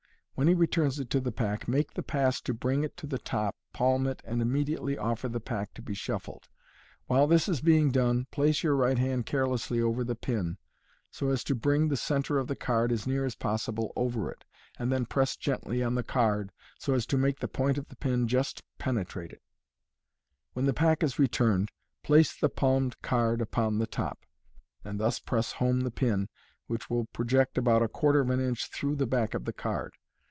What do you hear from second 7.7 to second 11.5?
done, place your right hand carelessly over the pin, so as